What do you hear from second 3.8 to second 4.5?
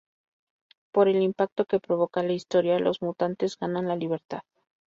la libertad.